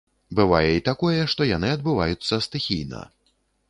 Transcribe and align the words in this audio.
Бывае 0.39 0.69
і 0.77 0.81
такое, 0.89 1.21
што 1.35 1.49
яны 1.51 1.69
адбываюцца 1.77 2.43
стыхійна. 2.51 3.09